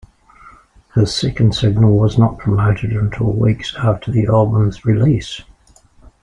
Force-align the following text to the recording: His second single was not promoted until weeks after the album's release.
His 0.95 1.15
second 1.15 1.53
single 1.53 1.95
was 1.95 2.17
not 2.17 2.39
promoted 2.39 2.91
until 2.93 3.33
weeks 3.33 3.75
after 3.77 4.11
the 4.11 4.25
album's 4.25 4.83
release. 4.83 5.43